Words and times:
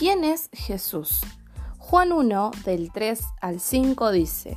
¿Quién 0.00 0.24
es 0.24 0.48
Jesús? 0.54 1.20
Juan 1.76 2.12
1 2.12 2.52
del 2.64 2.90
3 2.90 3.20
al 3.42 3.60
5 3.60 4.12
dice, 4.12 4.56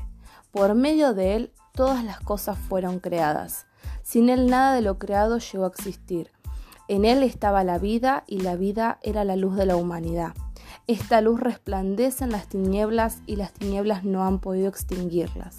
por 0.51 0.73
medio 0.73 1.13
de 1.13 1.35
él 1.35 1.51
todas 1.73 2.05
las 2.05 2.21
cosas 2.21 2.57
fueron 2.57 3.01
creadas. 3.01 3.65
Sin 4.03 4.29
él 4.29 4.49
nada 4.49 4.73
de 4.73 4.81
lo 4.81 4.97
creado 4.97 5.39
llegó 5.39 5.65
a 5.65 5.67
existir. 5.67 6.31
En 6.87 7.03
él 7.03 7.23
estaba 7.23 7.65
la 7.65 7.77
vida 7.77 8.23
y 8.25 8.39
la 8.39 8.55
vida 8.55 8.99
era 9.01 9.25
la 9.25 9.35
luz 9.35 9.57
de 9.57 9.65
la 9.65 9.75
humanidad. 9.75 10.31
Esta 10.87 11.19
luz 11.19 11.41
resplandece 11.41 12.23
en 12.23 12.31
las 12.31 12.47
tinieblas 12.47 13.17
y 13.25 13.35
las 13.35 13.51
tinieblas 13.51 14.05
no 14.05 14.23
han 14.23 14.39
podido 14.39 14.69
extinguirlas. 14.69 15.57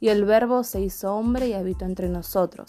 Y 0.00 0.08
el 0.08 0.24
Verbo 0.24 0.64
se 0.64 0.80
hizo 0.80 1.14
hombre 1.14 1.48
y 1.48 1.52
habitó 1.52 1.84
entre 1.84 2.08
nosotros, 2.08 2.66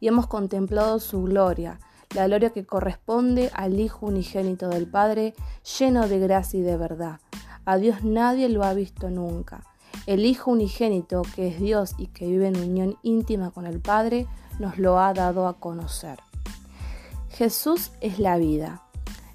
y 0.00 0.08
hemos 0.08 0.26
contemplado 0.26 0.98
su 0.98 1.22
gloria, 1.22 1.78
la 2.14 2.26
gloria 2.26 2.50
que 2.50 2.66
corresponde 2.66 3.50
al 3.54 3.78
Hijo 3.78 4.06
unigénito 4.06 4.68
del 4.68 4.88
Padre, 4.88 5.34
lleno 5.78 6.08
de 6.08 6.18
gracia 6.18 6.58
y 6.58 6.62
de 6.62 6.76
verdad. 6.76 7.20
A 7.64 7.76
Dios 7.76 8.02
nadie 8.02 8.48
lo 8.48 8.64
ha 8.64 8.74
visto 8.74 9.10
nunca. 9.10 9.62
El 10.06 10.24
Hijo 10.24 10.50
unigénito, 10.50 11.22
que 11.34 11.48
es 11.48 11.60
Dios 11.60 11.94
y 11.98 12.08
que 12.08 12.26
vive 12.26 12.48
en 12.48 12.60
unión 12.60 12.96
íntima 13.02 13.50
con 13.50 13.66
el 13.66 13.80
Padre, 13.80 14.26
nos 14.58 14.78
lo 14.78 14.98
ha 14.98 15.12
dado 15.14 15.46
a 15.46 15.58
conocer. 15.58 16.18
Jesús 17.28 17.92
es 18.00 18.18
la 18.18 18.36
vida. 18.36 18.82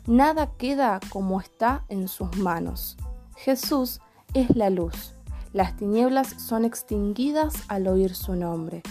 Nada 0.05 0.51
queda 0.57 0.99
como 1.09 1.39
está 1.39 1.85
en 1.89 2.07
sus 2.07 2.35
manos. 2.37 2.97
Jesús 3.35 4.01
es 4.33 4.55
la 4.55 4.69
luz. 4.69 5.13
Las 5.53 5.77
tinieblas 5.77 6.35
son 6.41 6.65
extinguidas 6.65 7.53
al 7.69 7.87
oír 7.87 8.13
su 8.13 8.35
nombre. 8.35 8.83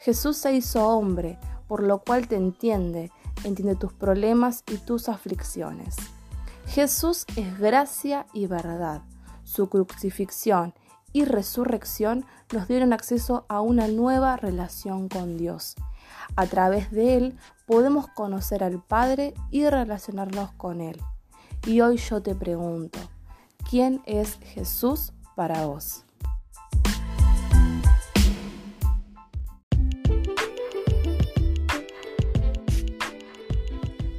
Jesús 0.00 0.38
se 0.38 0.54
hizo 0.54 0.88
hombre, 0.88 1.38
por 1.66 1.82
lo 1.82 1.98
cual 1.98 2.28
te 2.28 2.36
entiende, 2.36 3.10
entiende 3.44 3.76
tus 3.76 3.92
problemas 3.92 4.64
y 4.70 4.78
tus 4.78 5.08
aflicciones. 5.08 5.96
Jesús 6.66 7.26
es 7.36 7.58
gracia 7.58 8.26
y 8.32 8.46
verdad. 8.46 9.02
Su 9.44 9.68
crucifixión 9.68 10.74
y 11.12 11.24
resurrección 11.24 12.26
nos 12.52 12.68
dieron 12.68 12.92
acceso 12.92 13.46
a 13.48 13.60
una 13.60 13.88
nueva 13.88 14.36
relación 14.36 15.08
con 15.08 15.36
Dios. 15.36 15.76
A 16.34 16.46
través 16.46 16.90
de 16.90 17.16
Él 17.16 17.38
podemos 17.66 18.08
conocer 18.08 18.62
al 18.62 18.82
Padre 18.82 19.34
y 19.50 19.68
relacionarnos 19.68 20.52
con 20.52 20.80
Él. 20.80 21.00
Y 21.66 21.80
hoy 21.80 21.96
yo 21.96 22.22
te 22.22 22.34
pregunto, 22.34 22.98
¿quién 23.68 24.02
es 24.06 24.38
Jesús 24.40 25.12
para 25.34 25.66
vos? 25.66 26.05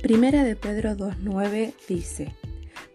Primera 0.08 0.46
de 0.46 0.56
Pedro 0.56 0.96
2.9 0.96 1.74
dice, 1.90 2.34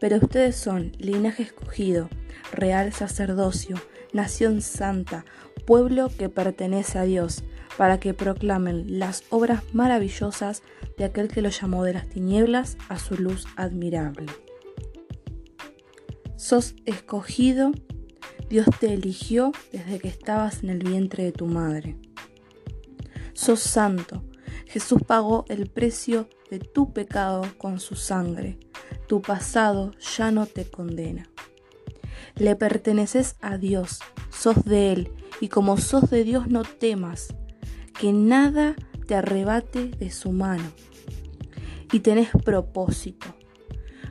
Pero 0.00 0.16
ustedes 0.16 0.56
son 0.56 0.92
linaje 0.96 1.42
escogido, 1.42 2.08
real 2.52 2.94
sacerdocio, 2.94 3.76
nación 4.14 4.62
santa, 4.62 5.26
pueblo 5.66 6.08
que 6.08 6.30
pertenece 6.30 6.98
a 6.98 7.02
Dios, 7.02 7.44
para 7.76 8.00
que 8.00 8.14
proclamen 8.14 8.98
las 8.98 9.24
obras 9.28 9.62
maravillosas 9.74 10.62
de 10.96 11.04
aquel 11.04 11.28
que 11.28 11.42
lo 11.42 11.50
llamó 11.50 11.84
de 11.84 11.92
las 11.92 12.08
tinieblas 12.08 12.78
a 12.88 12.98
su 12.98 13.18
luz 13.18 13.44
admirable. 13.56 14.32
Sos 16.36 16.76
escogido, 16.86 17.72
Dios 18.48 18.64
te 18.80 18.94
eligió 18.94 19.52
desde 19.70 19.98
que 19.98 20.08
estabas 20.08 20.62
en 20.62 20.70
el 20.70 20.78
vientre 20.78 21.24
de 21.24 21.32
tu 21.32 21.44
madre. 21.44 21.98
Sos 23.34 23.60
santo, 23.60 24.24
Jesús 24.72 25.02
pagó 25.06 25.44
el 25.50 25.68
precio 25.68 26.30
de 26.50 26.58
tu 26.58 26.94
pecado 26.94 27.42
con 27.58 27.78
su 27.78 27.94
sangre. 27.94 28.58
Tu 29.06 29.20
pasado 29.20 29.92
ya 30.16 30.30
no 30.30 30.46
te 30.46 30.64
condena. 30.64 31.28
Le 32.36 32.56
perteneces 32.56 33.36
a 33.42 33.58
Dios, 33.58 33.98
sos 34.30 34.64
de 34.64 34.94
Él, 34.94 35.12
y 35.42 35.48
como 35.48 35.76
sos 35.76 36.08
de 36.08 36.24
Dios 36.24 36.48
no 36.48 36.62
temas, 36.62 37.34
que 38.00 38.14
nada 38.14 38.74
te 39.06 39.14
arrebate 39.14 39.88
de 39.88 40.10
su 40.10 40.32
mano. 40.32 40.72
Y 41.92 42.00
tenés 42.00 42.30
propósito. 42.42 43.26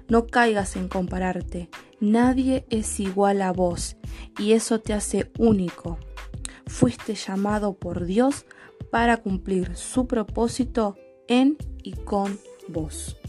No 0.10 0.28
caigas 0.28 0.76
en 0.76 0.90
compararte. 0.90 1.72
Nadie 2.00 2.68
es 2.70 3.00
igual 3.00 3.42
a 3.42 3.52
vos, 3.52 3.96
y 4.38 4.52
eso 4.52 4.80
te 4.80 4.94
hace 4.94 5.32
único. 5.40 5.98
Fuiste 6.68 7.16
llamado 7.16 7.74
por 7.74 8.06
Dios 8.06 8.46
para 8.92 9.18
cumplir 9.18 9.76
su 9.76 10.06
propósito 10.06 10.96
en 11.28 11.58
y 11.82 11.94
con 11.94 12.40
vos. 12.68 13.21